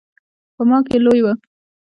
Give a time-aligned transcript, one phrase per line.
[0.55, 1.27] په ما کې لوی و.